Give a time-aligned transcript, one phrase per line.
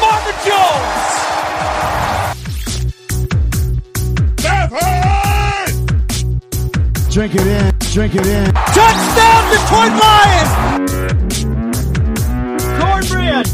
[0.00, 1.14] Marvin Jones.
[7.10, 8.52] Drink it in, drink it in.
[8.52, 10.50] Touchdown Detroit Lions.
[12.80, 13.46] Cornbread.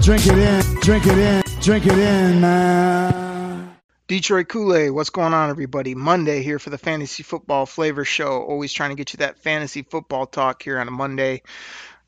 [0.00, 3.13] Drink it in, drink it in, drink it in, man.
[4.14, 5.96] Detroit Kool-Aid, what's going on, everybody?
[5.96, 8.44] Monday here for the Fantasy Football Flavor Show.
[8.44, 11.42] Always trying to get you that fantasy football talk here on a Monday.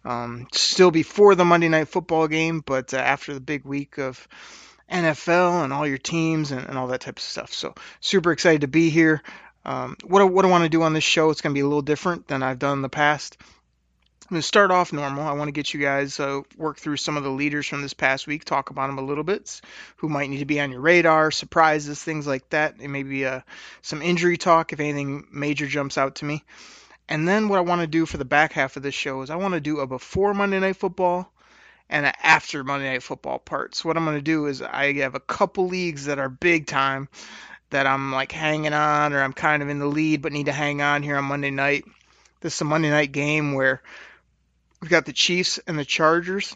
[0.05, 4.29] Um, still before the Monday Night Football game, but uh, after the big week of
[4.89, 7.53] NFL and all your teams and, and all that type of stuff.
[7.53, 9.21] So super excited to be here.
[9.65, 11.67] Um, what what I want to do on this show, it's going to be a
[11.67, 13.37] little different than I've done in the past.
[14.27, 15.25] I'm going to start off normal.
[15.25, 17.95] I want to get you guys uh, work through some of the leaders from this
[17.95, 19.61] past week, talk about them a little bit,
[19.99, 23.43] who might need to be on your radar, surprises, things like that, and maybe uh,
[23.83, 26.43] some injury talk if anything major jumps out to me.
[27.09, 29.31] And then what I want to do for the back half of this show is
[29.31, 31.31] I want to do a before Monday Night Football
[31.89, 33.77] and an after Monday Night Football part.
[33.77, 36.67] So what I'm going to do is I have a couple leagues that are big
[36.67, 37.09] time
[37.71, 40.53] that I'm like hanging on or I'm kind of in the lead but need to
[40.53, 41.85] hang on here on Monday night.
[42.41, 43.83] This is a Monday night game where
[44.81, 46.55] We've got the Chiefs and the Chargers,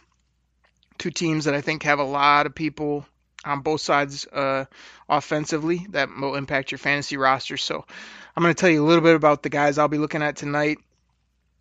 [0.99, 3.07] two teams that I think have a lot of people
[3.45, 4.67] on both sides uh,
[5.09, 7.57] offensively that will impact your fantasy roster.
[7.57, 7.85] So
[8.37, 10.37] I'm going to tell you a little bit about the guys I'll be looking at
[10.37, 10.79] tonight.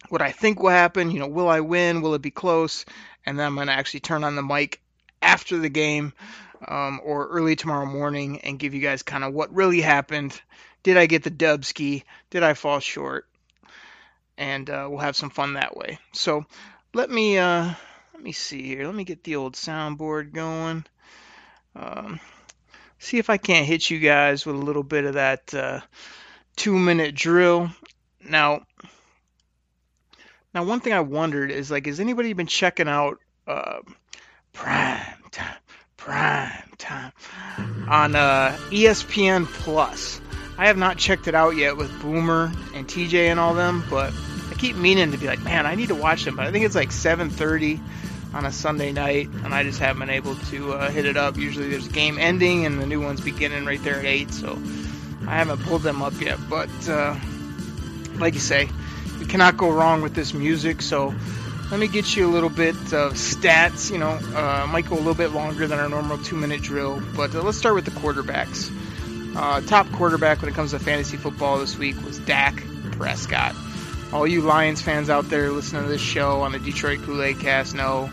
[0.10, 2.02] What I think will happen, you know, will I win?
[2.02, 2.86] Will it be close?
[3.26, 4.82] And then I'm going to actually turn on the mic
[5.22, 6.14] after the game
[6.68, 10.40] um, or early tomorrow morning and give you guys kind of what really happened.
[10.84, 12.04] Did I get the dub ski?
[12.30, 13.29] Did I fall short?
[14.40, 16.00] And uh, we'll have some fun that way.
[16.14, 16.46] So
[16.94, 17.74] let me uh,
[18.14, 18.86] let me see here.
[18.86, 20.86] Let me get the old soundboard going.
[21.76, 22.20] Um,
[22.98, 25.82] see if I can't hit you guys with a little bit of that uh,
[26.56, 27.70] two-minute drill.
[28.28, 28.66] Now,
[30.54, 33.80] now one thing I wondered is like, has anybody been checking out uh,
[34.54, 35.56] Prime Time?
[35.98, 37.12] Prime Time
[37.90, 40.22] on uh, ESPN Plus.
[40.58, 44.14] I have not checked it out yet with Boomer and TJ and all them, but
[44.60, 46.36] keep meaning to be like, man, I need to watch them.
[46.36, 47.80] But I think it's like 7:30
[48.34, 51.38] on a Sunday night, and I just haven't been able to uh, hit it up.
[51.38, 54.62] Usually there's game ending and the new one's beginning right there at eight, so
[55.28, 56.38] I haven't pulled them up yet.
[56.50, 57.16] But uh,
[58.18, 58.70] like you say,
[59.20, 60.82] you cannot go wrong with this music.
[60.82, 61.14] So
[61.72, 63.92] let me get you a little bit of stats.
[63.92, 67.34] You know, uh, might go a little bit longer than our normal two-minute drill, but
[67.34, 68.76] uh, let's start with the quarterbacks.
[69.36, 73.56] Uh, top quarterback when it comes to fantasy football this week was Dak Prescott.
[74.12, 77.76] All you Lions fans out there listening to this show on the Detroit Kool-Aid Cast
[77.76, 78.10] know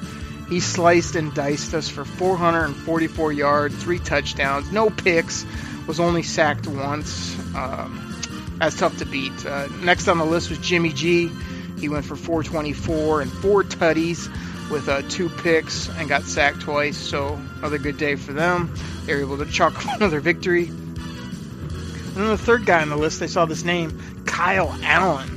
[0.49, 5.47] he sliced and diced us for 444 yards, three touchdowns, no picks,
[5.87, 7.37] was only sacked once.
[7.55, 8.15] Um,
[8.59, 9.45] that's tough to beat.
[9.45, 11.31] Uh, next on the list was Jimmy G.
[11.79, 14.29] He went for 424 and four tutties
[14.71, 16.97] with uh, two picks and got sacked twice.
[16.97, 18.75] So another good day for them.
[19.05, 20.67] They were able to chalk another victory.
[20.67, 25.36] And then the third guy on the list, I saw this name, Kyle Allen,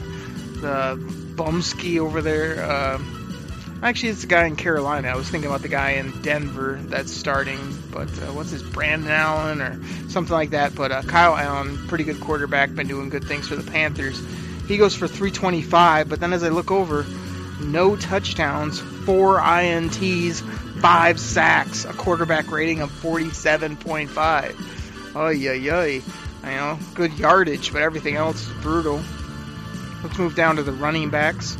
[0.61, 0.97] the
[1.35, 2.63] bumski over there.
[2.63, 2.99] Uh,
[3.81, 5.07] actually, it's the guy in Carolina.
[5.07, 7.59] I was thinking about the guy in Denver that's starting,
[7.91, 10.75] but uh, what's his Brandon Allen or something like that.
[10.75, 14.21] But uh, Kyle Allen, pretty good quarterback, been doing good things for the Panthers.
[14.67, 17.05] He goes for 325, but then as I look over,
[17.59, 20.41] no touchdowns, four INTs,
[20.79, 25.15] five sacks, a quarterback rating of 47.5.
[25.15, 25.85] Oh yeah, yeah.
[25.85, 26.03] You
[26.43, 29.01] know, good yardage, but everything else is brutal.
[30.03, 31.57] Let's move down to the running backs.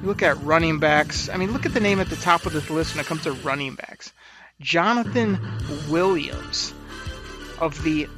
[0.00, 1.28] You look at running backs.
[1.28, 3.22] I mean, look at the name at the top of this list when it comes
[3.22, 4.12] to running backs.
[4.60, 5.38] Jonathan
[5.88, 6.72] Williams
[7.60, 8.08] of the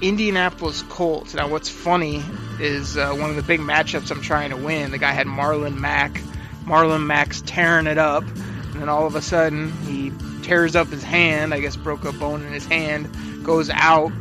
[0.00, 1.34] Indianapolis Colts.
[1.34, 2.22] Now, what's funny
[2.60, 4.90] is uh, one of the big matchups I'm trying to win.
[4.90, 6.20] The guy had Marlon Mack.
[6.64, 10.12] Marlon Mack's tearing it up, and then all of a sudden he
[10.42, 11.54] tears up his hand.
[11.54, 13.08] I guess broke a bone in his hand.
[13.44, 14.12] Goes out,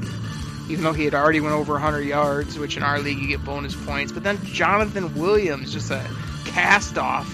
[0.71, 3.43] even though he had already went over 100 yards, which in our league you get
[3.43, 4.11] bonus points.
[4.11, 6.09] But then Jonathan Williams, just a
[6.45, 7.29] cast off,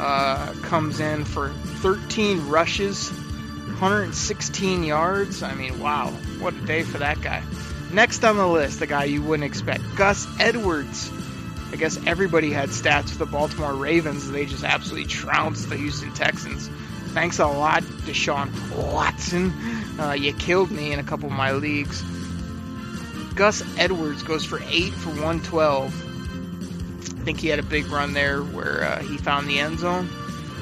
[0.00, 5.42] uh, comes in for 13 rushes, 116 yards.
[5.42, 7.42] I mean, wow, what a day for that guy.
[7.92, 11.10] Next on the list, the guy you wouldn't expect, Gus Edwards.
[11.72, 14.30] I guess everybody had stats with the Baltimore Ravens.
[14.30, 16.68] They just absolutely trounced the Houston Texans.
[17.12, 18.50] Thanks a lot, Deshaun
[18.92, 19.52] Watson.
[19.98, 22.02] Uh, you killed me in a couple of my leagues.
[23.38, 27.20] Gus Edwards goes for 8 for 112.
[27.20, 30.10] I think he had a big run there where uh, he found the end zone.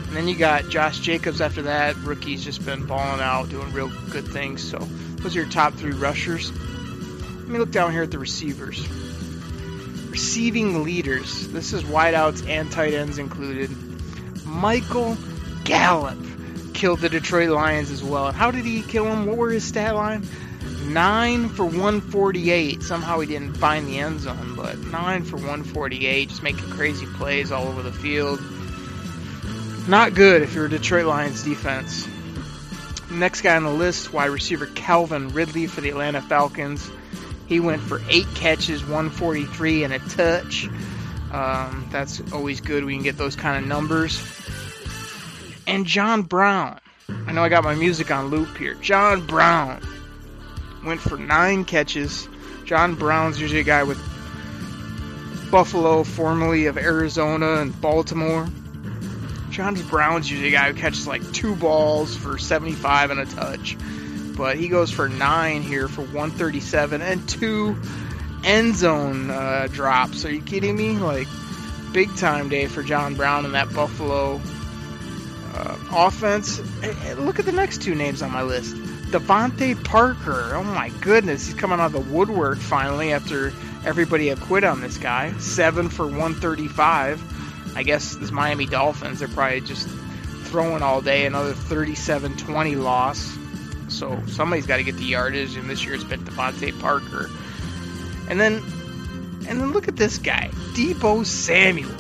[0.09, 1.97] And then you got Josh Jacobs after that.
[1.97, 4.63] Rookie's just been balling out, doing real good things.
[4.63, 6.53] So those are your top three rushers.
[6.53, 8.87] Let me look down here at the receivers.
[10.11, 11.49] Receiving leaders.
[11.49, 13.71] This is wideouts and tight ends included.
[14.45, 15.17] Michael
[15.65, 16.19] Gallup
[16.75, 18.27] killed the Detroit Lions as well.
[18.27, 19.25] And how did he kill them?
[19.25, 20.29] What were his stat line?
[20.87, 22.83] 9 for 148.
[22.83, 27.51] Somehow he didn't find the end zone, but 9 for 148, just making crazy plays
[27.53, 28.41] all over the field.
[29.89, 32.09] Not good if you're a Detroit Lions defense.
[33.11, 36.91] Next guy on the list, wide receiver Calvin Ridley for the Atlanta Falcons.
[37.47, 40.69] He went for eight catches, 143 and a touch.
[41.33, 44.21] Um, that's always good when you get those kind of numbers.
[45.67, 46.81] And John Brown.
[47.09, 48.75] I know I got my music on loop here.
[48.75, 49.81] John Brown
[50.87, 52.29] went for nine catches.
[52.65, 53.99] John Brown's usually a guy with
[55.51, 58.49] Buffalo, formerly of Arizona and Baltimore.
[59.51, 63.77] John Brown's usually a guy who catches like two balls for 75 and a touch.
[64.37, 67.77] But he goes for nine here for 137 and two
[68.45, 70.25] end zone uh, drops.
[70.25, 70.99] Are you kidding me?
[70.99, 71.27] Like,
[71.93, 74.41] big time day for John Brown and that Buffalo
[75.55, 76.61] uh, offense.
[77.17, 78.77] look at the next two names on my list.
[79.11, 80.55] DeVante Parker.
[80.55, 83.53] Oh my goodness, he's coming out of the woodwork finally after
[83.85, 85.33] everybody had quit on this guy.
[85.39, 87.77] Seven for 135.
[87.77, 89.89] I guess this Miami Dolphins are probably just
[90.45, 91.27] throwing all day.
[91.27, 93.37] Another 37-20 loss.
[93.89, 97.31] So somebody's got to get the yardage, and this year it's been DeVante Parker.
[98.29, 98.55] And then,
[99.47, 101.95] and then look at this guy, Deebo Samuel,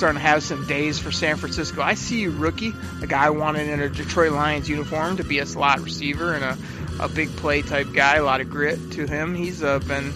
[0.00, 1.82] starting to have some days for San Francisco.
[1.82, 5.44] I see you, rookie, a guy wanted in a Detroit Lions uniform to be a
[5.44, 8.16] slot receiver and a, a big play type guy.
[8.16, 9.34] A lot of grit to him.
[9.34, 10.14] He's uh, been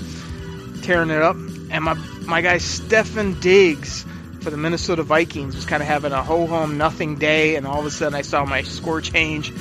[0.81, 1.36] tearing it up.
[1.36, 1.92] And my
[2.22, 4.06] my guy Stefon Diggs
[4.40, 7.81] for the Minnesota Vikings was kind of having a ho hum nothing day, and all
[7.81, 9.52] of a sudden I saw my score change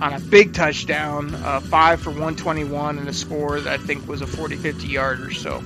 [0.00, 4.20] on a big touchdown, uh, five for 121, and a score that I think was
[4.20, 5.30] a 40 50 yarder.
[5.30, 5.60] So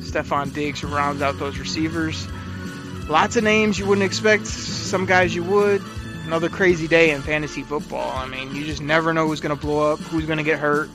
[0.00, 2.26] Stefon Diggs rounds out those receivers.
[3.08, 5.82] Lots of names you wouldn't expect, some guys you would.
[6.26, 8.10] Another crazy day in fantasy football.
[8.10, 10.58] I mean, you just never know who's going to blow up, who's going to get
[10.58, 10.90] hurt.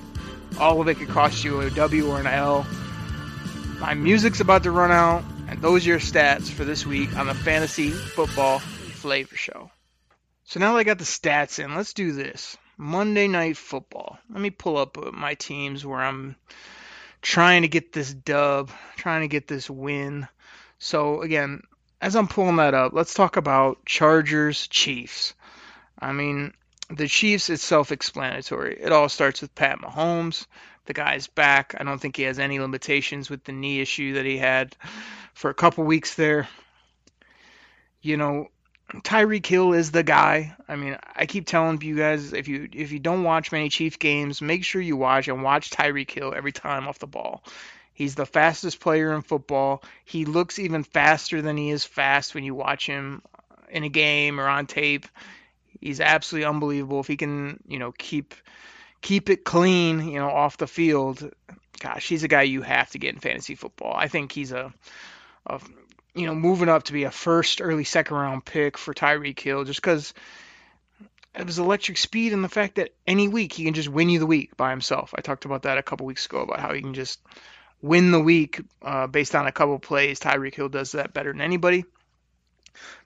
[0.60, 2.68] All of it could cost you a W or an L.
[3.80, 5.24] My music's about to run out.
[5.48, 9.72] And those are your stats for this week on the Fantasy Football Flavor Show.
[10.46, 12.58] So now that I got the stats in, let's do this.
[12.78, 14.20] Monday Night Football.
[14.30, 16.36] Let me pull up uh, my teams where I'm
[17.22, 20.28] trying to get this dub, trying to get this win.
[20.80, 21.64] So again,
[22.04, 25.34] as I'm pulling that up, let's talk about Chargers Chiefs.
[25.98, 26.54] I mean,
[26.90, 28.78] the Chiefs is self-explanatory.
[28.82, 30.46] It all starts with Pat Mahomes.
[30.86, 31.76] The guy's back.
[31.80, 34.76] I don't think he has any limitations with the knee issue that he had
[35.34, 36.50] for a couple weeks there.
[38.02, 38.50] You know,
[38.96, 40.58] Tyreek Hill is the guy.
[40.68, 43.98] I mean, I keep telling you guys if you if you don't watch many Chief
[43.98, 47.46] games, make sure you watch and watch Tyreek Hill every time off the ball.
[47.94, 49.84] He's the fastest player in football.
[50.06, 53.22] He looks even faster than he is fast when you watch him
[53.70, 55.06] in a game or on tape.
[55.80, 57.02] He's absolutely unbelievable.
[57.02, 58.34] If he can, you know, keep
[59.02, 61.30] keep it clean, you know, off the field,
[61.80, 63.94] gosh, he's a guy you have to get in fantasy football.
[63.94, 64.74] I think he's a
[65.46, 65.70] of
[66.16, 69.66] you know moving up to be a first, early second round pick for Tyreek Hill,
[69.66, 70.14] just because
[71.36, 74.20] of his electric speed and the fact that any week he can just win you
[74.20, 75.14] the week by himself.
[75.18, 77.20] I talked about that a couple weeks ago about how he can just
[77.84, 80.20] win the week uh, based on a couple plays.
[80.20, 81.86] Tyreek Hill does that better than anybody.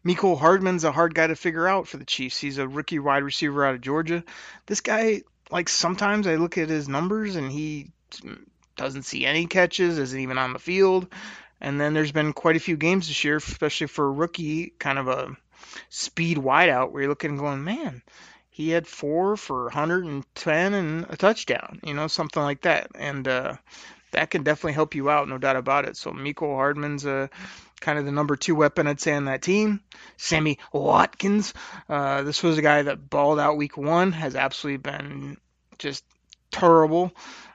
[0.06, 2.40] Mecole Hardman's a hard guy to figure out for the Chiefs.
[2.40, 4.24] He's a rookie wide receiver out of Georgia.
[4.68, 7.92] This guy, like sometimes I look at his numbers and he
[8.78, 11.08] doesn't see any catches, isn't even on the field.
[11.60, 15.00] And then there's been quite a few games this year, especially for a rookie, kind
[15.00, 15.36] of a
[15.90, 18.04] speed wideout, where you're looking and going, man,
[18.52, 22.92] he had four for 110 and a touchdown, you know, something like that.
[22.94, 23.56] And uh,
[24.12, 25.98] that can definitely help you out, no doubt about it.
[25.98, 27.28] So Mecole Hardman's uh,
[27.80, 29.82] kind of the number two weapon, I'd say, on that team.
[30.18, 31.54] Sammy Watkins,
[31.90, 35.38] uh, this was a guy that balled out week one, has absolutely been
[35.78, 36.04] just
[36.52, 37.12] terrible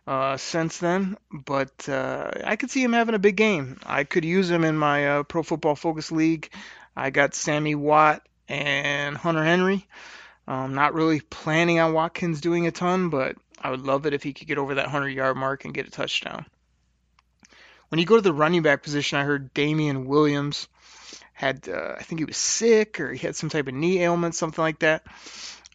[0.06, 3.78] uh, since then, but uh, I could see him having a big game.
[3.84, 6.52] I could use him in my uh, Pro Football Focus League.
[6.96, 9.86] I got Sammy Watt and Hunter Henry.
[10.46, 14.22] Um, not really planning on Watkins doing a ton, but I would love it if
[14.22, 16.46] he could get over that 100 yard mark and get a touchdown.
[17.88, 20.68] When you go to the running back position, I heard Damien Williams
[21.32, 24.34] had, uh, I think he was sick or he had some type of knee ailment,
[24.34, 25.04] something like that.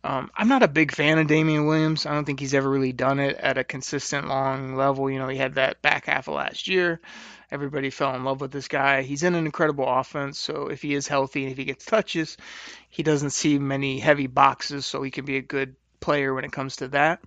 [0.03, 2.05] Um, I'm not a big fan of Damien Williams.
[2.05, 5.09] I don't think he's ever really done it at a consistent long level.
[5.09, 7.01] You know, he had that back half of last year.
[7.51, 9.01] Everybody fell in love with this guy.
[9.01, 12.37] He's in an incredible offense, so if he is healthy and if he gets touches,
[12.89, 16.51] he doesn't see many heavy boxes, so he can be a good player when it
[16.51, 17.21] comes to that.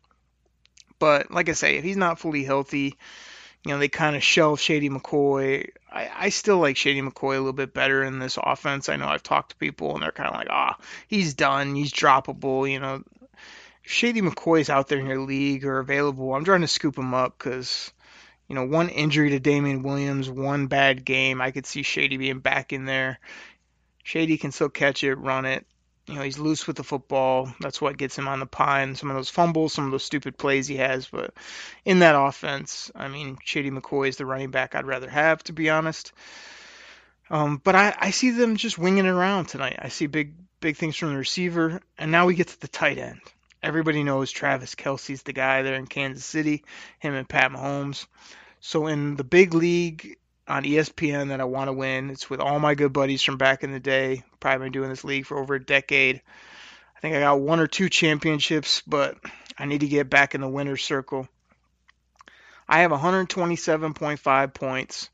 [1.00, 2.96] But like I say, if he's not fully healthy,
[3.64, 5.70] you know, they kind of shelve Shady McCoy.
[5.90, 8.88] I, I still like Shady McCoy a little bit better in this offense.
[8.88, 11.74] I know I've talked to people and they're kind of like, ah, oh, he's done.
[11.74, 12.70] He's droppable.
[12.70, 13.02] You know,
[13.82, 17.12] if Shady McCoy's out there in your league or available, I'm trying to scoop him
[17.12, 17.92] up because,
[18.46, 22.40] you know, one injury to Damien Williams, one bad game, I could see Shady being
[22.40, 23.18] back in there.
[24.02, 25.66] Shady can still catch it, run it.
[26.10, 27.54] You know, he's loose with the football.
[27.60, 28.96] That's what gets him on the pine.
[28.96, 31.06] Some of those fumbles, some of those stupid plays he has.
[31.06, 31.32] But
[31.84, 35.52] in that offense, I mean, Shady McCoy is the running back I'd rather have, to
[35.52, 36.12] be honest.
[37.30, 39.78] Um, but I, I see them just winging it around tonight.
[39.78, 41.80] I see big, big things from the receiver.
[41.96, 43.20] And now we get to the tight end.
[43.62, 46.64] Everybody knows Travis Kelce's the guy there in Kansas City,
[46.98, 48.06] him and Pat Mahomes.
[48.58, 50.16] So in the big league,
[50.48, 52.10] on ESPN that I want to win.
[52.10, 54.24] It's with all my good buddies from back in the day.
[54.40, 56.22] Probably been doing this league for over a decade.
[56.96, 59.18] I think I got one or two championships, but
[59.58, 61.28] I need to get back in the winner's circle.
[62.68, 65.10] I have 127.5 points.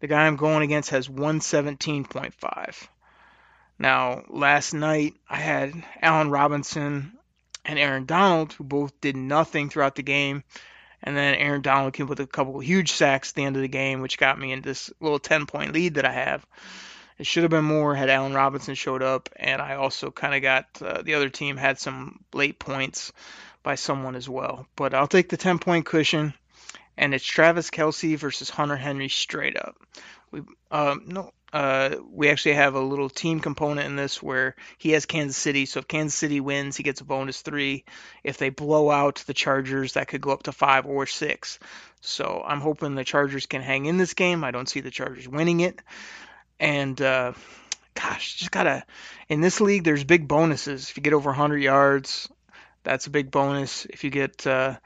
[0.00, 2.88] The guy I'm going against has 117.5.
[3.78, 7.18] Now, last night I had Allen Robinson
[7.64, 10.44] and Aaron Donald, who both did nothing throughout the game.
[11.06, 13.68] And then Aaron Donald came with a couple huge sacks at the end of the
[13.68, 16.44] game, which got me in this little 10 point lead that I have.
[17.18, 20.42] It should have been more had Allen Robinson showed up, and I also kind of
[20.42, 23.12] got uh, the other team had some late points
[23.62, 24.66] by someone as well.
[24.76, 26.34] But I'll take the 10 point cushion,
[26.98, 29.76] and it's Travis Kelce versus Hunter Henry straight up.
[30.30, 34.90] We um, no uh, we actually have a little team component in this where he
[34.90, 35.64] has Kansas City.
[35.64, 37.86] So if Kansas City wins, he gets a bonus three.
[38.22, 41.58] If they blow out the Chargers, that could go up to five or six.
[42.02, 44.44] So I'm hoping the Chargers can hang in this game.
[44.44, 45.80] I don't see the Chargers winning it.
[46.60, 47.32] And uh,
[47.94, 48.84] gosh, just gotta
[49.30, 50.90] in this league, there's big bonuses.
[50.90, 52.28] If you get over 100 yards,
[52.82, 53.86] that's a big bonus.
[53.86, 54.76] If you get uh,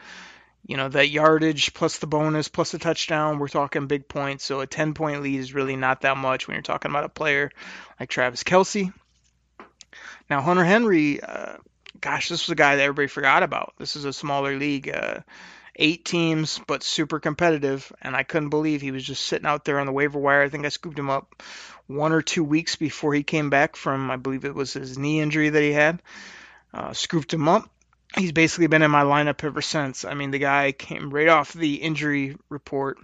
[0.66, 4.44] you know that yardage plus the bonus plus the touchdown we're talking big points.
[4.44, 7.08] So a 10 point lead is really not that much when you're talking about a
[7.08, 7.50] player
[7.98, 8.92] like travis Kelce.
[10.28, 11.56] now hunter henry uh,
[12.00, 13.74] gosh this was a guy that everybody forgot about.
[13.78, 15.20] This is a smaller league uh,
[15.76, 17.90] eight teams but super competitive.
[18.02, 20.42] And i couldn't believe he was just sitting out there on the waiver wire.
[20.42, 21.42] I think i scooped him up
[21.86, 25.20] one or two weeks before he came back from i believe it was his knee
[25.20, 26.02] injury that he had.
[26.72, 27.68] Uh, scooped him up
[28.16, 30.04] he's basically been in my lineup ever since.
[30.04, 32.98] I mean, the guy came right off the injury report,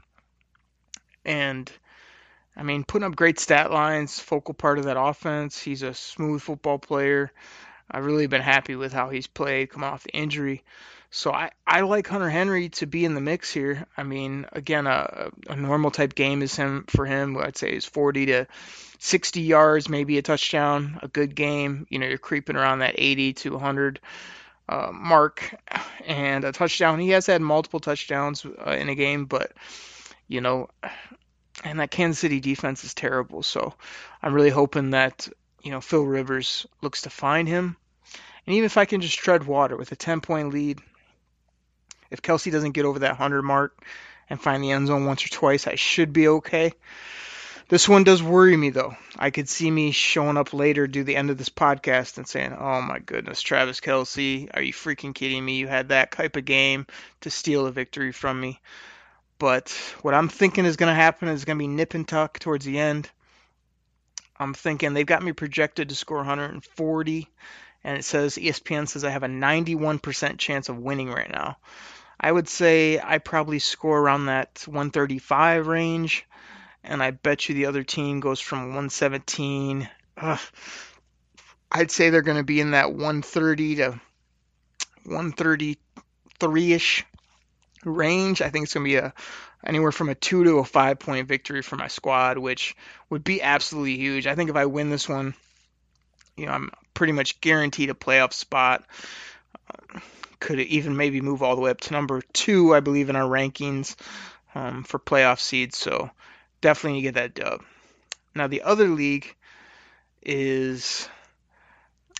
[1.24, 1.70] and
[2.56, 5.60] I mean, putting up great stat lines, focal part of that offense.
[5.60, 7.30] He's a smooth football player.
[7.90, 10.64] I've really been happy with how he's played coming off the injury.
[11.10, 13.86] So I, I like Hunter Henry to be in the mix here.
[13.96, 17.36] I mean, again, a, a normal type game is him for him.
[17.38, 18.46] I'd say is 40 to
[18.98, 21.86] 60 yards, maybe a touchdown, a good game.
[21.90, 24.00] You know, you're creeping around that 80 to 100
[24.68, 25.54] uh, mark
[26.06, 26.98] and a touchdown.
[26.98, 29.52] He has had multiple touchdowns uh, in a game, but
[30.28, 30.68] you know,
[31.64, 33.42] and that Kansas City defense is terrible.
[33.42, 33.74] So
[34.22, 35.28] I'm really hoping that
[35.62, 37.76] you know Phil Rivers looks to find him,
[38.46, 40.80] and even if I can just tread water with a 10 point lead,
[42.10, 43.84] if Kelce doesn't get over that 100 mark
[44.28, 46.72] and find the end zone once or twice, I should be okay.
[47.68, 48.94] This one does worry me though.
[49.18, 52.52] I could see me showing up later, do the end of this podcast, and saying,
[52.52, 55.56] "Oh my goodness, Travis Kelce, are you freaking kidding me?
[55.56, 56.86] You had that type of game
[57.22, 58.60] to steal a victory from me."
[59.40, 59.70] But
[60.02, 62.64] what I'm thinking is going to happen is going to be nip and tuck towards
[62.64, 63.10] the end.
[64.38, 67.28] I'm thinking they've got me projected to score 140,
[67.82, 71.58] and it says ESPN says I have a 91% chance of winning right now.
[72.20, 76.24] I would say I probably score around that 135 range
[76.86, 79.88] and I bet you the other team goes from 117.
[80.18, 80.40] Ugh,
[81.70, 84.00] I'd say they're going to be in that 130 to
[85.04, 87.04] 133 ish
[87.84, 88.40] range.
[88.40, 89.12] I think it's going to be a
[89.64, 92.76] anywhere from a two to a five point victory for my squad, which
[93.10, 94.26] would be absolutely huge.
[94.26, 95.34] I think if I win this one,
[96.36, 98.84] you know, I'm pretty much guaranteed a playoff spot.
[100.38, 103.28] could even maybe move all the way up to number two, I believe, in our
[103.28, 103.96] rankings
[104.54, 105.76] um, for playoff seeds.
[105.76, 106.10] So
[106.60, 107.62] definitely get that dub.
[108.34, 109.34] Now the other league
[110.22, 111.08] is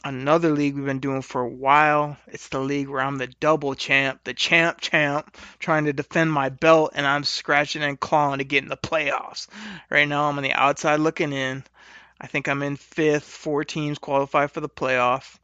[0.07, 2.17] another league we've been doing for a while.
[2.29, 6.49] It's the league where I'm the double champ, the champ champ, trying to defend my
[6.49, 9.49] belt, and I'm scratching and clawing to get in the playoffs.
[9.91, 11.65] Right now, I'm on the outside looking in.
[12.21, 13.25] I think I'm in fifth.
[13.25, 15.39] Four teams qualify for the playoff.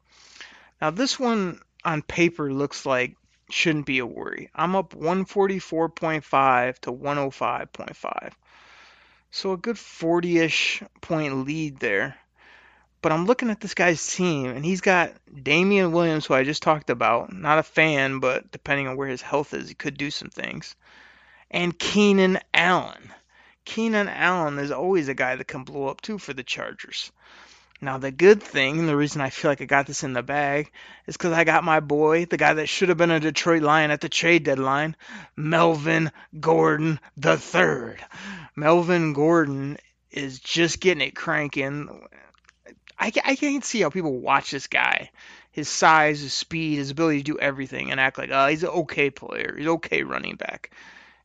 [0.81, 3.17] Now, this one on paper looks like
[3.51, 4.49] shouldn't be a worry.
[4.55, 8.33] I'm up 144.5 to 105.5.
[9.35, 12.17] So a good 40 ish point lead there.
[13.01, 16.63] But I'm looking at this guy's team, and he's got Damien Williams, who I just
[16.63, 17.33] talked about.
[17.33, 20.77] Not a fan, but depending on where his health is, he could do some things.
[21.51, 23.11] And Keenan Allen.
[23.65, 27.11] Keenan Allen is always a guy that can blow up too for the Chargers.
[27.83, 30.23] Now, the good thing, and the reason I feel like I got this in the
[30.23, 30.71] bag,
[31.09, 33.91] is because I got my boy, the guy that should have been a Detroit Lion
[33.91, 34.95] at the trade deadline,
[35.35, 37.97] Melvin Gordon III.
[38.55, 39.79] Melvin Gordon
[40.13, 42.07] is just getting it cranking.
[42.97, 45.11] I, I can't see how people watch this guy.
[45.51, 48.69] His size, his speed, his ability to do everything and act like, oh, he's an
[48.69, 49.57] okay player.
[49.59, 50.71] He's okay running back.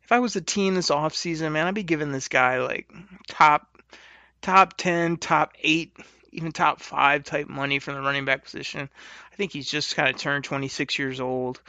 [0.04, 2.90] If I was a team this offseason, man, I'd be giving this guy like
[3.28, 3.78] top
[4.42, 5.96] top 10, top 8,
[6.38, 8.90] even top 5 type money from the running back position.
[9.32, 11.62] I think he's just kind of turned 26 years old.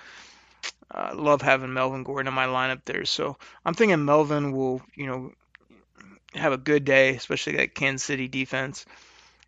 [0.91, 3.05] Uh, love having Melvin Gordon in my lineup there.
[3.05, 5.33] So I'm thinking Melvin will, you know,
[6.35, 8.85] have a good day, especially that Kansas City defense.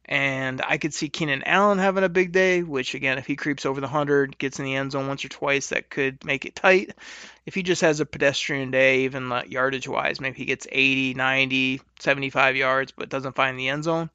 [0.06, 3.64] And I could see Keenan Allen having a big day, which again, if he creeps
[3.64, 6.56] over the 100, gets in the end zone once or twice, that could make it
[6.56, 6.94] tight.
[7.46, 11.80] If he just has a pedestrian day, even yardage wise, maybe he gets 80, 90,
[12.00, 14.10] 75 yards, but doesn't find the end zone,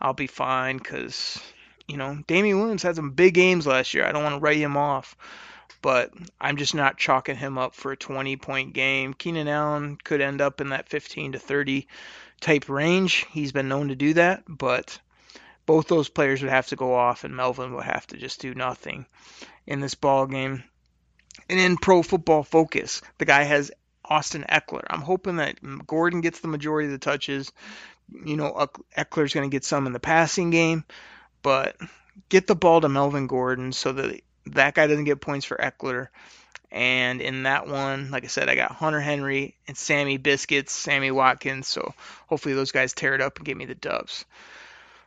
[0.00, 1.40] I'll be fine because,
[1.86, 4.04] you know, Damien Williams had some big games last year.
[4.04, 5.16] I don't want to write him off,
[5.82, 9.14] but I'm just not chalking him up for a 20 point game.
[9.14, 11.88] Keenan Allen could end up in that 15 to 30
[12.40, 13.26] type range.
[13.30, 14.98] He's been known to do that, but
[15.66, 18.54] both those players would have to go off, and Melvin would have to just do
[18.54, 19.04] nothing
[19.66, 20.64] in this ball game.
[21.50, 23.70] And in Pro Football Focus, the guy has
[24.04, 24.84] Austin Ekeler.
[24.88, 27.52] I'm hoping that Gordon gets the majority of the touches.
[28.12, 30.84] You know, Ekeler's going to get some in the passing game,
[31.42, 31.76] but
[32.28, 36.08] get the ball to Melvin Gordon so that that guy doesn't get points for Ekeler.
[36.70, 41.10] And in that one, like I said, I got Hunter Henry and Sammy Biscuits, Sammy
[41.10, 41.66] Watkins.
[41.66, 41.94] So
[42.26, 44.24] hopefully those guys tear it up and give me the dubs.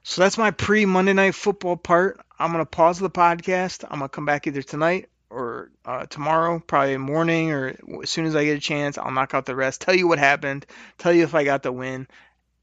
[0.04, 2.20] So that's my pre Monday Night Football part.
[2.40, 3.84] I'm going to pause the podcast.
[3.84, 8.26] I'm going to come back either tonight or uh, tomorrow, probably morning or as soon
[8.26, 8.98] as I get a chance.
[8.98, 10.66] I'll knock out the rest, tell you what happened,
[10.98, 12.08] tell you if I got the win.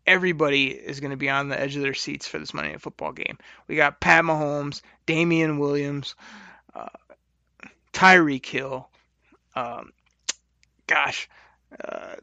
[0.08, 2.80] Everybody is going to be on the edge of their seats for this Monday Night
[2.80, 3.36] Football game.
[3.66, 6.14] We got Pat Mahomes, Damien Williams,
[6.74, 6.88] uh,
[7.92, 8.88] Tyreek Hill,
[9.54, 9.92] um,
[10.86, 11.28] gosh,
[11.84, 12.14] uh,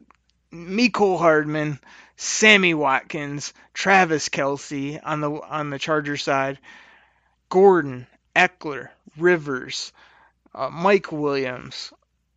[0.52, 1.78] Mecole Hardman,
[2.16, 6.58] Sammy Watkins, Travis Kelce on the on the Charger side,
[7.48, 9.92] Gordon, Ekeler, Rivers,
[10.54, 11.92] uh, Mike Williams,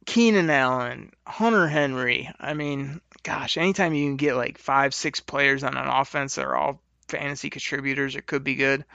[0.09, 2.29] Keenan Allen, Hunter Henry.
[2.39, 6.45] I mean, gosh, anytime you can get like five, six players on an offense that
[6.45, 8.85] are all fantasy contributors, it could be good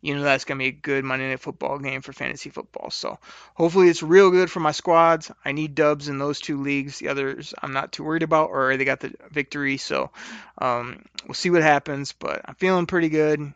[0.00, 2.90] you know that's going to be a good Monday Night Football game for fantasy football.
[2.90, 3.18] So
[3.54, 5.30] hopefully it's real good for my squads.
[5.44, 6.98] I need dubs in those two leagues.
[6.98, 9.76] The others I'm not too worried about, or they got the victory.
[9.76, 10.10] So
[10.58, 12.12] um, we'll see what happens.
[12.12, 13.52] But I'm feeling pretty good.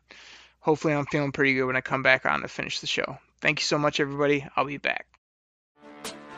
[0.61, 3.19] Hopefully I'm feeling pretty good when I come back on to finish the show.
[3.41, 4.47] Thank you so much, everybody.
[4.57, 5.14] I'll be back.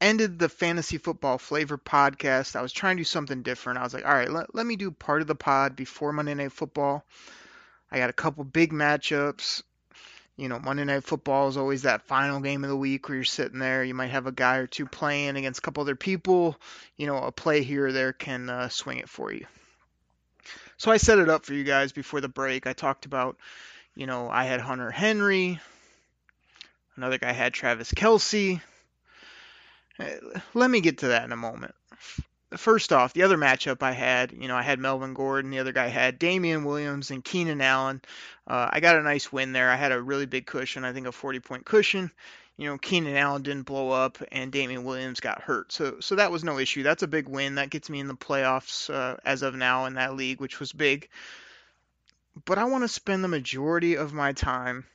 [0.00, 2.56] ended the fantasy football flavor podcast.
[2.56, 3.78] I was trying to do something different.
[3.78, 6.34] I was like, all right, let, let me do part of the pod before Monday
[6.34, 7.04] Night Football.
[7.90, 9.62] I got a couple big matchups.
[10.36, 13.24] You know, Monday Night Football is always that final game of the week where you're
[13.24, 13.84] sitting there.
[13.84, 16.56] You might have a guy or two playing against a couple other people.
[16.96, 19.46] You know, a play here or there can uh, swing it for you.
[20.76, 22.66] So I set it up for you guys before the break.
[22.66, 23.36] I talked about,
[23.94, 25.60] you know, I had Hunter Henry.
[26.96, 28.60] Another guy had Travis Kelce.
[29.98, 30.18] Eh,
[30.54, 31.74] let me get to that in a moment.
[32.56, 35.50] First off, the other matchup I had, you know, I had Melvin Gordon.
[35.50, 38.00] The other guy had Damien Williams and Keenan Allen.
[38.46, 39.70] Uh, I got a nice win there.
[39.70, 42.12] I had a really big cushion, I think a 40 point cushion.
[42.56, 45.72] You know, Keenan Allen didn't blow up and Damien Williams got hurt.
[45.72, 46.84] So so that was no issue.
[46.84, 47.56] That's a big win.
[47.56, 50.72] That gets me in the playoffs uh, as of now in that league, which was
[50.72, 51.08] big.
[52.44, 54.86] But I want to spend the majority of my time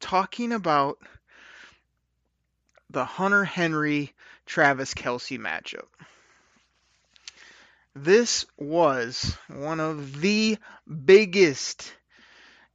[0.00, 0.98] talking about
[2.96, 4.14] the Hunter Henry
[4.46, 5.84] Travis Kelce matchup.
[7.94, 10.56] This was one of the
[11.04, 11.92] biggest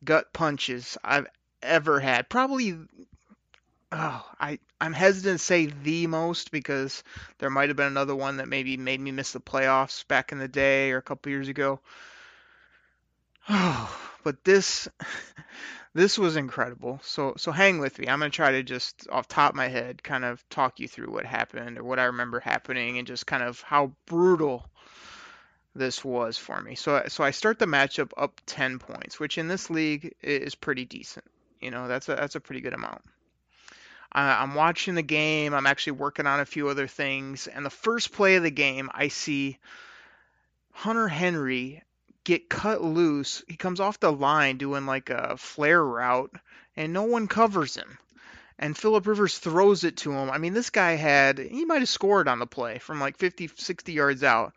[0.06, 1.26] gut punches I've
[1.64, 2.30] ever had.
[2.30, 2.78] Probably,
[3.92, 7.04] oh, I I'm hesitant to say the most because
[7.40, 10.38] there might have been another one that maybe made me miss the playoffs back in
[10.38, 11.80] the day or a couple years ago.
[13.50, 14.88] Oh, but this
[15.94, 17.00] this was incredible.
[17.04, 18.08] So so hang with me.
[18.08, 21.12] I'm gonna try to just off top of my head kind of talk you through
[21.12, 24.70] what happened or what I remember happening and just kind of how brutal
[25.76, 26.76] this was for me.
[26.76, 30.86] So so I start the matchup up 10 points, which in this league is pretty
[30.86, 31.26] decent.
[31.60, 33.02] You know, that's a that's a pretty good amount.
[34.12, 35.54] I, I'm watching the game.
[35.54, 38.90] I'm actually working on a few other things, and the first play of the game,
[38.94, 39.58] I see
[40.72, 41.84] Hunter Henry
[42.24, 43.44] get cut loose.
[43.48, 46.36] He comes off the line doing like a flare route,
[46.76, 47.98] and no one covers him.
[48.60, 50.30] And Philip Rivers throws it to him.
[50.30, 53.50] I mean, this guy had, he might have scored on the play from like 50,
[53.56, 54.54] 60 yards out.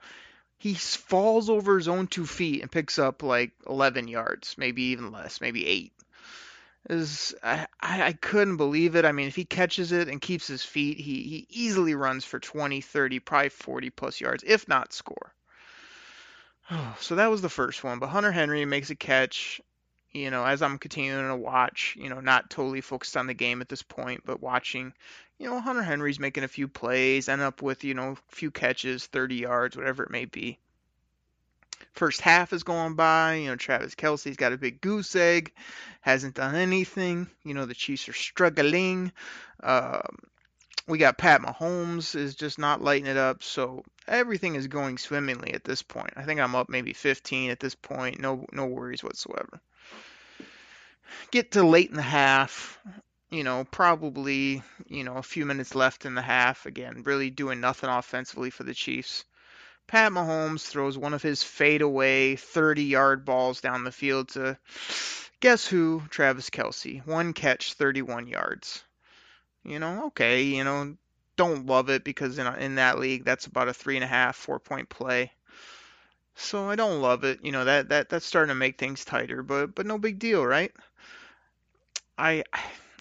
[0.59, 5.11] He falls over his own two feet and picks up like 11 yards, maybe even
[5.11, 5.93] less, maybe eight.
[6.91, 9.07] Is I, I couldn't believe it.
[9.07, 12.39] I mean, if he catches it and keeps his feet, he, he easily runs for
[12.39, 15.33] 20, 30, probably 40 plus yards, if not score.
[17.01, 17.99] so that was the first one.
[17.99, 19.61] But Hunter Henry makes a catch.
[20.13, 23.61] You know, as I'm continuing to watch, you know, not totally focused on the game
[23.61, 24.93] at this point, but watching,
[25.39, 28.53] you know, Hunter Henry's making a few plays, end up with, you know, a few
[28.53, 30.61] catches, 30 yards, whatever it may be.
[31.95, 33.35] First half is going by.
[33.35, 35.53] You know, Travis Kelce's got a big goose egg,
[36.01, 37.29] hasn't done anything.
[37.43, 39.11] You know, the Chiefs are struggling.
[39.65, 40.19] Um,
[40.87, 43.43] we got Pat Mahomes is just not lighting it up.
[43.43, 46.13] So everything is going swimmingly at this point.
[46.17, 48.21] I think I'm up maybe 15 at this point.
[48.21, 49.61] No no worries whatsoever.
[51.31, 52.79] Get to late in the half,
[53.31, 57.61] you know, probably, you know, a few minutes left in the half again, really doing
[57.61, 59.25] nothing offensively for the Chiefs.
[59.87, 64.59] Pat Mahomes throws one of his fadeaway 30-yard balls down the field to
[65.41, 66.03] guess who?
[66.09, 67.07] Travis Kelce.
[67.07, 68.83] One catch, 31 yards.
[69.65, 70.97] You know, okay, you know,
[71.37, 74.37] don't love it because in in that league that's about a three and a half,
[74.37, 75.33] four point play.
[76.37, 77.45] So I don't love it.
[77.45, 80.45] You know that that that's starting to make things tighter, but but no big deal,
[80.45, 80.73] right?
[82.19, 82.45] I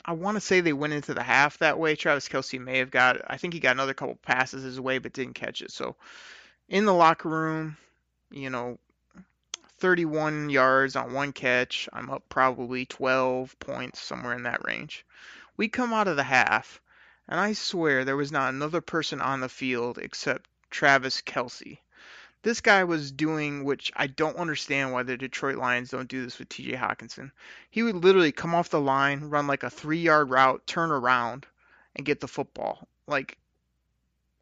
[0.05, 1.95] I want to say they went into the half that way.
[1.95, 5.13] Travis Kelce may have got, I think he got another couple passes his way, but
[5.13, 5.71] didn't catch it.
[5.71, 5.95] So
[6.67, 7.77] in the locker room,
[8.29, 8.79] you know,
[9.79, 11.87] 31 yards on one catch.
[11.93, 15.05] I'm up probably 12 points, somewhere in that range.
[15.55, 16.81] We come out of the half,
[17.27, 21.77] and I swear there was not another person on the field except Travis Kelce.
[22.41, 26.39] This guy was doing, which I don't understand why the Detroit Lions don't do this
[26.39, 27.31] with TJ Hockenson.
[27.69, 31.45] He would literally come off the line, run like a three yard route, turn around,
[31.95, 32.87] and get the football.
[33.07, 33.37] Like,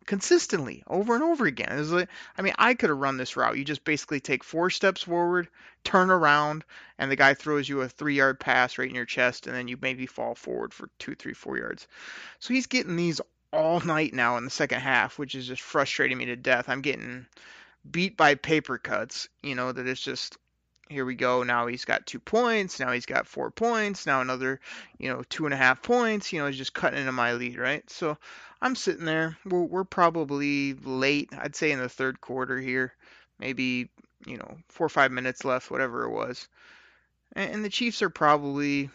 [0.06, 1.72] consistently over and over again.
[1.72, 3.58] Is it was like, I mean, I could have run this route.
[3.58, 5.48] You just basically take four steps forward,
[5.84, 6.64] turn around,
[6.98, 9.68] and the guy throws you a three yard pass right in your chest, and then
[9.68, 11.88] you maybe fall forward for two, three, four yards.
[12.40, 13.22] So he's getting these
[13.54, 16.70] all night now in the second half, which is just frustrating me to death.
[16.70, 17.26] I'm getting
[17.90, 20.38] beat by paper cuts, you know, that it's just
[20.92, 21.44] here we go.
[21.44, 22.80] Now he's got two points.
[22.80, 24.06] Now he's got four points.
[24.06, 24.60] Now another,
[24.98, 26.32] you know, two and a half points.
[26.32, 27.90] You know, he's just cutting into my lead, right?
[27.90, 28.18] So
[28.62, 29.38] I'm sitting there.
[29.46, 31.30] We're, we're probably late.
[31.38, 32.94] I'd say in the third quarter here,
[33.40, 33.90] maybe
[34.26, 36.48] you know four or five minutes left, whatever it was.
[37.34, 38.90] And, and the Chiefs are probably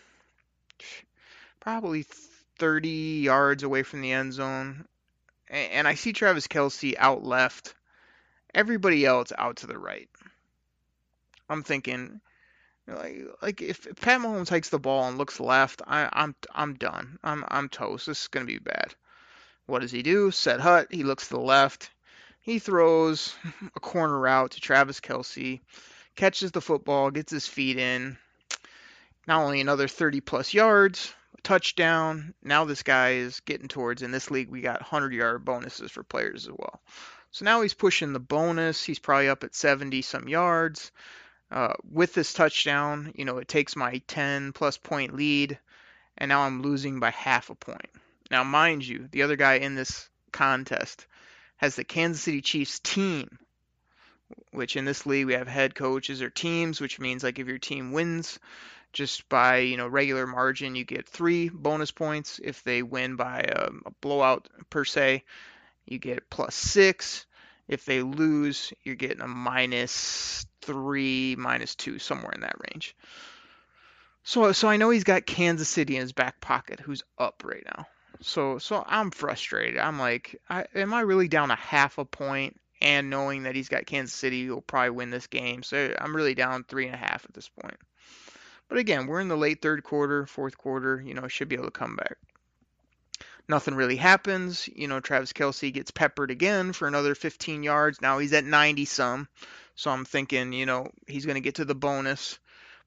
[1.61, 2.05] probably
[2.59, 2.89] 30
[3.25, 4.87] yards away from the end zone,
[5.49, 7.75] and, and I see Travis Kelce out left.
[8.55, 10.09] Everybody else out to the right.
[11.49, 12.21] I'm thinking,
[12.87, 17.19] like, like if, Pat Mahomes takes the ball and looks left, I, I'm I'm done.
[17.23, 18.07] I'm I'm toast.
[18.07, 18.95] This is gonna be bad.
[19.67, 20.31] What does he do?
[20.31, 20.89] Set hut.
[20.91, 21.91] He looks to the left.
[22.41, 23.35] He throws
[23.77, 25.61] a corner route to Travis Kelce,
[26.15, 28.17] catches the football, gets his feet in.
[29.27, 32.35] Not only another 30 plus yards, touchdown.
[32.43, 36.05] Now this guy is getting towards, in this league, we got 100 yard bonuses for
[36.05, 36.81] players as well.
[37.33, 38.85] So now he's pushing the bonus.
[38.85, 40.93] He's probably up at 70 some yards.
[41.51, 45.59] Uh, with this touchdown, you know, it takes my 10 plus point lead,
[46.19, 47.91] and now I'm losing by half a point.
[48.31, 51.07] Now, mind you, the other guy in this contest
[51.57, 53.39] has the Kansas City Chiefs team,
[54.51, 57.59] which in this league we have head coaches or teams, which means like if your
[57.59, 58.39] team wins
[58.93, 62.41] just by you know regular margin, you get three bonus points.
[62.43, 65.23] If they win by a, a blowout per se,
[65.85, 67.27] you get plus six.
[67.69, 72.97] If they lose, you're getting a minus three, minus two, somewhere in that range.
[74.23, 77.65] So, so I know he's got Kansas City in his back pocket, who's up right
[77.77, 77.87] now.
[78.21, 79.79] So, so I'm frustrated.
[79.79, 82.59] I'm like, I, am I really down a half a point?
[82.81, 85.63] And knowing that he's got Kansas City, who'll probably win this game.
[85.63, 87.79] So I'm really down three and a half at this point.
[88.69, 91.01] But again, we're in the late third quarter, fourth quarter.
[91.01, 92.17] You know, should be able to come back
[93.49, 94.69] nothing really happens.
[94.75, 98.01] You know, Travis Kelce gets peppered again for another 15 yards.
[98.01, 99.29] Now he's at 90 some.
[99.75, 102.39] So I'm thinking, you know, he's going to get to the bonus.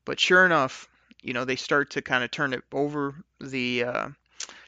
[0.05, 0.87] But sure enough,
[1.21, 3.13] you know, they start to kind of turn it over.
[3.39, 4.09] The uh,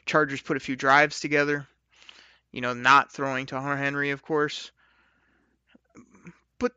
[0.06, 1.66] Chargers put a few drives together.
[2.52, 4.70] You know, not throwing to Hunter Henry, of course.
[6.58, 6.72] But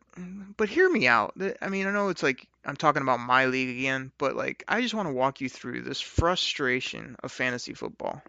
[0.57, 1.35] but hear me out.
[1.61, 4.81] I mean, I know it's like I'm talking about my league again, but like I
[4.81, 8.23] just want to walk you through this frustration of fantasy football.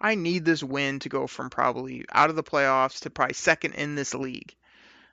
[0.00, 3.74] I need this win to go from probably out of the playoffs to probably second
[3.74, 4.54] in this league.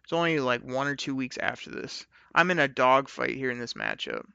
[0.04, 2.06] It's only like one or two weeks after this.
[2.36, 4.26] I'm in a dogfight here in this matchup.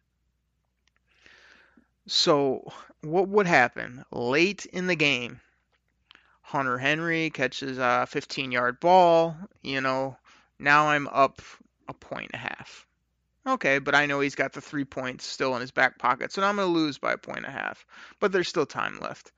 [2.07, 5.41] So, what would happen late in the game?
[6.41, 9.37] Hunter Henry catches a 15 yard ball.
[9.63, 10.17] You know,
[10.59, 11.43] now I'm up
[11.87, 12.87] a point and a half.
[13.47, 16.41] Okay, but I know he's got the three points still in his back pocket, so
[16.41, 17.85] now I'm going to lose by a point and a half.
[18.19, 19.33] But there's still time left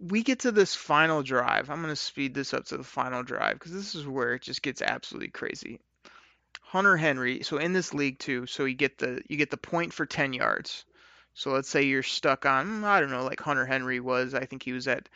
[0.00, 1.70] we get to this final drive.
[1.70, 4.42] I'm going to speed this up to the final drive because this is where it
[4.42, 5.80] just gets absolutely crazy.
[6.62, 9.92] Hunter Henry, so in this league too, so you get the you get the point
[9.92, 10.84] for 10 yards.
[11.34, 14.34] So let's say you're stuck on I don't know like Hunter Henry was.
[14.34, 15.08] I think he was at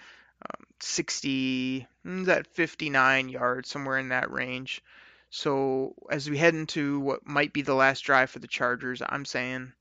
[0.43, 4.83] um, 60, he's at 59 yards somewhere in that range.
[5.31, 9.25] So as we head into what might be the last drive for the Chargers, I'm
[9.25, 9.73] saying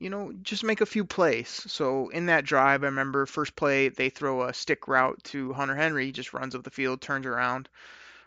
[0.00, 1.62] you know, just make a few plays.
[1.66, 5.76] So in that drive, I remember first play they throw a stick route to Hunter
[5.76, 7.68] Henry, he just runs up the field, turns around.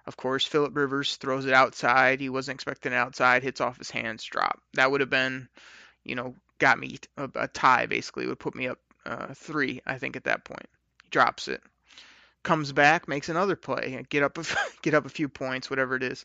[0.06, 2.22] Of course, Philip Rivers throws it outside.
[2.22, 4.62] He wasn't expecting it outside, hits off his hands, drop.
[4.74, 5.50] That would have been,
[6.04, 8.28] you know, got me a, a tie basically.
[8.28, 10.70] Would put me up uh, three, I think, at that point.
[11.04, 11.64] He drops it,
[12.44, 14.44] comes back, makes another play, get up, a,
[14.84, 16.24] get up a few points, whatever it is.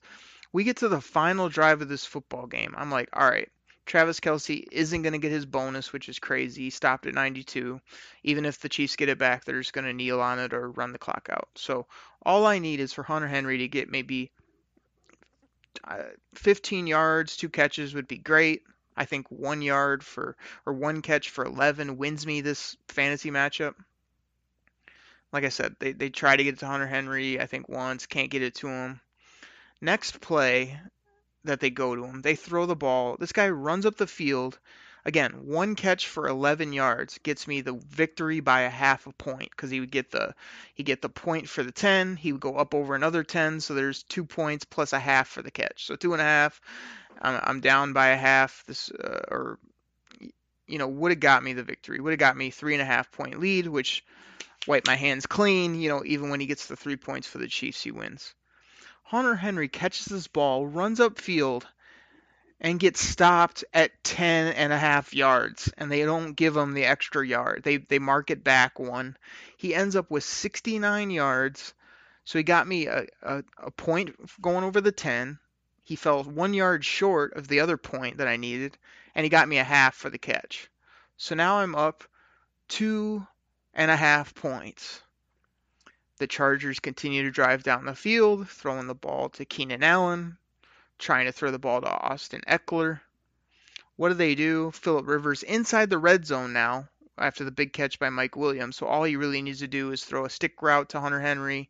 [0.52, 2.74] We get to the final drive of this football game.
[2.76, 3.48] I'm like, all right,
[3.88, 6.64] Travis Kelce isn't going to get his bonus, which is crazy.
[6.64, 7.80] He stopped at 92.
[8.22, 10.70] Even if the Chiefs get it back, they're just going to kneel on it or
[10.70, 11.48] run the clock out.
[11.54, 11.86] So
[12.22, 14.30] all I need is for Hunter Henry to get maybe
[15.84, 16.02] uh,
[16.34, 18.62] 15 yards, two catches would be great.
[18.94, 23.74] I think one yard for or one catch for 11 wins me this fantasy matchup.
[25.32, 28.04] Like I said, they, they try to get it to Hunter Henry, I think once,
[28.04, 29.00] can't get it to him.
[29.80, 30.78] Next play,
[31.44, 32.22] that they go to him.
[32.22, 33.16] They throw the ball.
[33.18, 34.58] This guy runs up the field.
[35.04, 39.50] Again, one catch for 11 yards gets me the victory by a half a point
[39.50, 40.34] because he would get the
[40.74, 42.16] he get the point for the 10.
[42.16, 45.40] He would go up over another 10, so there's two points plus a half for
[45.40, 45.86] the catch.
[45.86, 46.60] So two and a half.
[47.22, 48.64] I'm, I'm down by a half.
[48.66, 49.58] This uh, or
[50.66, 52.00] you know would have got me the victory.
[52.00, 54.04] Would have got me three and a half point lead, which
[54.66, 55.74] wipe my hands clean.
[55.74, 58.34] You know even when he gets the three points for the Chiefs, he wins.
[59.08, 61.66] Hunter Henry catches this ball, runs up field,
[62.60, 66.84] and gets stopped at 10 and a half yards and they don't give him the
[66.84, 67.62] extra yard.
[67.64, 69.16] They they mark it back one.
[69.56, 71.72] He ends up with 69 yards.
[72.24, 75.38] So he got me a, a, a point going over the 10
[75.84, 78.76] he fell one yard short of the other point that i needed
[79.14, 80.68] and he got me a half for the catch.
[81.16, 82.04] So now i'm up
[82.68, 83.26] two
[83.72, 85.00] and a half points
[86.18, 90.36] the Chargers continue to drive down the field, throwing the ball to Keenan Allen,
[90.98, 93.00] trying to throw the ball to Austin Ekeler.
[93.96, 94.70] What do they do?
[94.72, 98.76] Philip Rivers inside the red zone now after the big catch by Mike Williams.
[98.76, 101.68] So all he really needs to do is throw a stick route to Hunter Henry.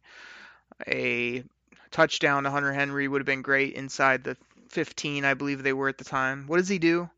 [0.86, 1.44] A
[1.90, 4.36] touchdown to Hunter Henry would have been great inside the
[4.68, 6.46] 15, I believe they were at the time.
[6.46, 7.08] What does he do?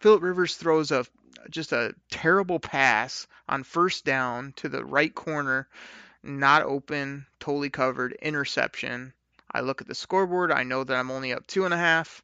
[0.00, 1.06] Philip Rivers throws a
[1.50, 5.68] just a terrible pass on first down to the right corner
[6.24, 9.12] not open, totally covered, interception.
[9.50, 10.50] I look at the scoreboard.
[10.50, 12.22] I know that I'm only up two and a half.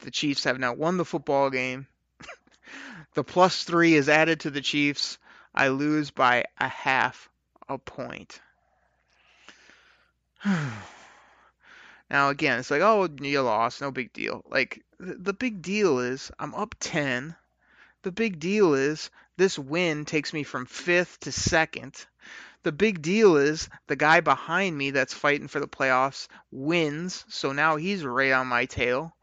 [0.00, 1.86] The Chiefs have now won the football game.
[3.14, 5.18] the plus three is added to the Chiefs.
[5.54, 7.28] I lose by a half
[7.68, 8.40] a point.
[12.10, 14.44] Now again, it's like, oh, you lost, no big deal.
[14.48, 17.34] Like the, big deal is I'm up 10.
[18.02, 22.06] The big deal is this win takes me from 5th to 2nd.
[22.64, 27.52] The big deal is the guy behind me that's fighting for the playoffs wins, so
[27.52, 29.14] now he's right on my tail.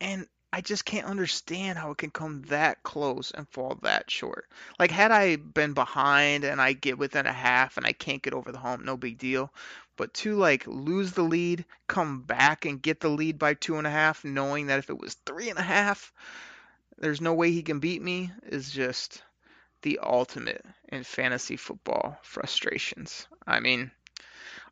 [0.00, 4.48] And I just can't understand how it can come that close and fall that short.
[4.80, 8.34] Like, had I been behind and I get within a half and I can't get
[8.34, 9.52] over the hump, no big deal.
[9.96, 13.86] But to like lose the lead, come back and get the lead by two and
[13.86, 16.12] a half, knowing that if it was three and a half,
[16.96, 19.22] there's no way he can beat me, is just
[19.82, 23.26] the ultimate in fantasy football frustrations.
[23.46, 23.90] I mean,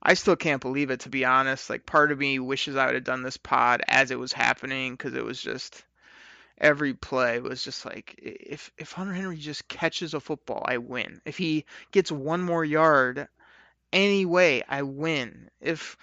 [0.02, 1.70] I still can't believe it to be honest.
[1.70, 4.92] Like part of me wishes I would have done this pod as it was happening
[4.92, 5.84] because it was just
[6.58, 11.20] every play was just like if if Hunter Henry just catches a football, I win.
[11.24, 13.28] If he gets one more yard
[13.92, 15.50] anyway, I win.
[15.60, 15.96] If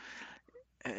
[0.85, 0.91] uh,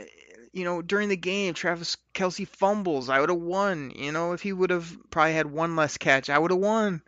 [0.52, 3.92] you know during the game Travis Kelce fumbles, I would have won.
[3.94, 7.02] You know if he would have probably had one less catch, I would have won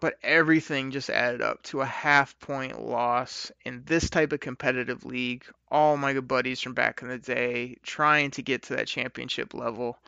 [0.00, 5.04] but everything just added up to a half point loss in this type of competitive
[5.04, 5.44] league.
[5.70, 9.54] All my good buddies from back in the day trying to get to that championship
[9.54, 9.98] level.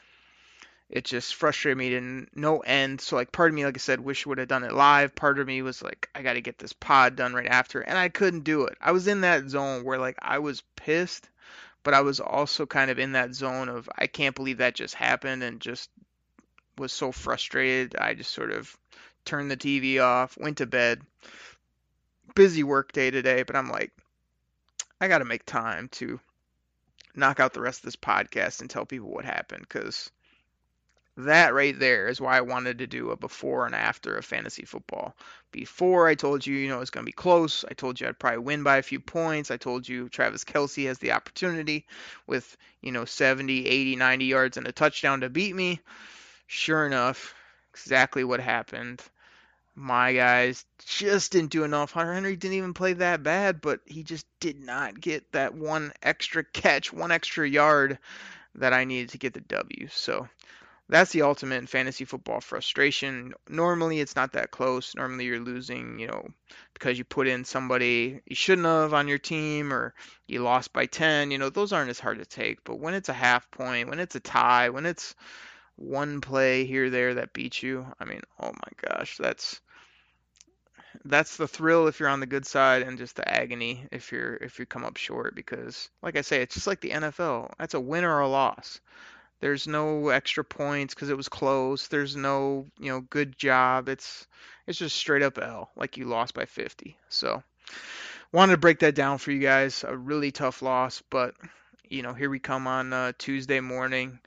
[0.88, 3.00] It just frustrated me to no end.
[3.00, 5.14] So, like, part of me, like I said, wish would have done it live.
[5.14, 7.80] Part of me was like, I got to get this pod done right after.
[7.80, 8.76] And I couldn't do it.
[8.80, 11.28] I was in that zone where, like, I was pissed,
[11.84, 14.96] but I was also kind of in that zone of, I can't believe that just
[14.96, 15.90] happened and just
[16.76, 17.94] was so frustrated.
[17.94, 18.76] I just sort of
[19.30, 21.02] turned the TV off, went to bed.
[22.34, 23.92] Busy work day today, but I'm like,
[25.00, 26.18] I got to make time to
[27.14, 30.10] knock out the rest of this podcast and tell people what happened because
[31.16, 34.64] that right there is why I wanted to do a before and after of fantasy
[34.64, 35.14] football.
[35.52, 37.64] Before I told you, you know, it's going to be close.
[37.70, 39.52] I told you I'd probably win by a few points.
[39.52, 41.86] I told you Travis Kelce has the opportunity
[42.26, 45.80] with, you know, 70, 80, 90 yards and a touchdown to beat me.
[46.48, 47.32] Sure enough,
[47.72, 49.00] exactly what happened.
[49.74, 51.92] My guys just didn't do enough.
[51.92, 55.92] Hunter Henry didn't even play that bad, but he just did not get that one
[56.02, 57.98] extra catch, one extra yard
[58.56, 59.88] that I needed to get the W.
[59.90, 60.28] So
[60.90, 63.32] that's the ultimate in fantasy football frustration.
[63.48, 64.94] Normally it's not that close.
[64.96, 66.26] Normally you're losing, you know,
[66.74, 69.94] because you put in somebody you shouldn't have on your team or
[70.26, 71.30] you lost by 10.
[71.30, 72.64] You know, those aren't as hard to take.
[72.64, 75.14] But when it's a half point, when it's a tie, when it's
[75.80, 77.86] one play here there that beats you.
[77.98, 79.60] I mean, oh my gosh, that's
[81.04, 84.34] that's the thrill if you're on the good side and just the agony if you're
[84.36, 87.52] if you come up short because like I say it's just like the NFL.
[87.58, 88.80] That's a win or a loss.
[89.40, 91.88] There's no extra points cuz it was close.
[91.88, 93.88] There's no, you know, good job.
[93.88, 94.26] It's
[94.66, 96.98] it's just straight up L like you lost by 50.
[97.08, 97.42] So
[98.32, 99.82] wanted to break that down for you guys.
[99.82, 101.34] A really tough loss, but
[101.88, 104.18] you know, here we come on uh, Tuesday morning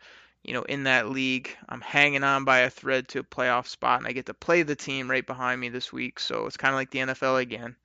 [0.44, 1.50] you know, in that league.
[1.68, 4.64] I'm hanging on by a thread to a playoff spot, and I get to play
[4.64, 6.20] the team right behind me this week.
[6.20, 7.76] So it's kind of like the NFL again.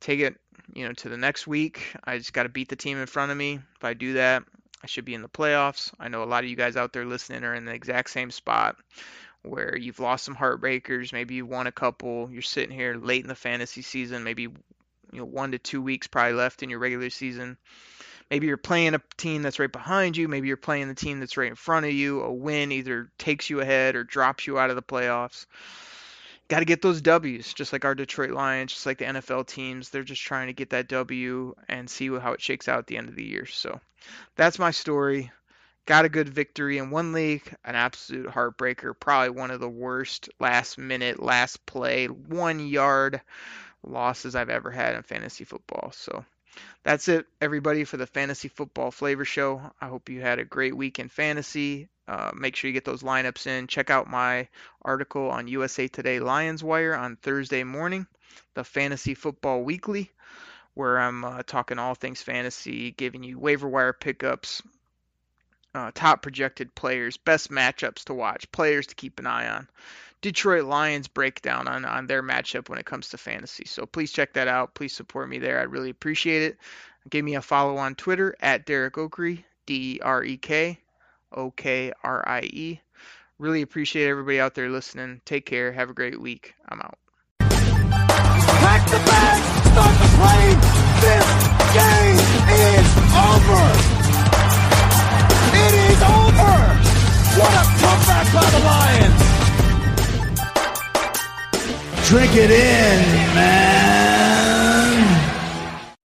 [0.00, 0.36] Take it,
[0.72, 1.94] you know, to the next week.
[2.04, 3.60] I just got to beat the team in front of me.
[3.76, 4.44] If I do that,
[4.82, 5.92] I should be in the playoffs.
[5.98, 8.30] I know a lot of you guys out there listening are in the exact same
[8.30, 8.76] spot
[9.42, 11.12] where you've lost some heartbreakers.
[11.12, 12.30] Maybe you won a couple.
[12.30, 16.06] You're sitting here late in the fantasy season, maybe you know one to two weeks
[16.06, 17.58] probably left in your regular season
[18.32, 20.26] Maybe you're playing a team that's right behind you.
[20.26, 22.22] Maybe you're playing the team that's right in front of you.
[22.22, 25.44] A win either takes you ahead or drops you out of the playoffs.
[26.48, 29.90] Got to get those W's, just like our Detroit Lions, just like the NFL teams.
[29.90, 32.96] They're just trying to get that W and see how it shakes out at the
[32.96, 33.44] end of the year.
[33.44, 33.78] So
[34.34, 35.30] that's my story.
[35.84, 38.98] Got a good victory in one league, an absolute heartbreaker.
[38.98, 43.20] Probably one of the worst last minute, last play, one yard
[43.82, 45.92] losses I've ever had in fantasy football.
[45.94, 46.24] So
[46.84, 49.62] that's it, everybody, for the Fantasy Football Flavor Show.
[49.80, 51.88] I hope you had a great week in fantasy.
[52.08, 53.68] Uh, make sure you get those lineups in.
[53.68, 54.48] Check out my
[54.82, 58.06] article on USA Today Lions Wire on Thursday morning,
[58.54, 60.10] the Fantasy Football Weekly,
[60.74, 64.62] where I'm uh, talking all things fantasy, giving you waiver wire pickups,
[65.74, 69.68] uh, top projected players, best matchups to watch, players to keep an eye on.
[70.22, 73.64] Detroit Lions breakdown on, on their matchup when it comes to fantasy.
[73.66, 74.74] So please check that out.
[74.74, 75.60] Please support me there.
[75.60, 76.56] I'd really appreciate it.
[77.10, 80.78] Give me a follow on Twitter at Derek Okrie, D E R E K
[81.32, 82.80] O K R I E.
[83.38, 85.20] Really appreciate everybody out there listening.
[85.24, 85.72] Take care.
[85.72, 86.54] Have a great week.
[86.68, 86.98] I'm out.
[87.40, 90.58] Pack the bag, start the plane.
[91.02, 91.26] This
[91.74, 92.22] game
[92.54, 92.86] is
[93.18, 93.62] over.
[95.58, 96.54] It is over.
[97.40, 99.21] What a comeback by the Lions
[102.12, 104.11] drink it in, man.